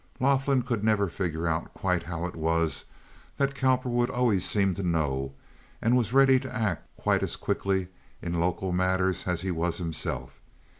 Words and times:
Laughlin 0.19 0.63
could 0.63 0.83
never 0.83 1.07
figure 1.07 1.47
out 1.47 1.75
quite 1.75 2.01
how 2.01 2.25
it 2.25 2.35
was 2.35 2.85
that 3.37 3.53
Cowperwood 3.53 4.09
always 4.09 4.43
seemed 4.43 4.75
to 4.77 4.81
know 4.81 5.35
and 5.79 5.95
was 5.95 6.11
ready 6.11 6.39
to 6.39 6.51
act 6.51 6.87
quite 6.97 7.21
as 7.21 7.35
quickly 7.35 7.87
in 8.19 8.39
local 8.39 8.71
matters 8.71 9.27
as 9.27 9.41
he 9.41 9.51
was 9.51 9.77
himself. 9.77 10.41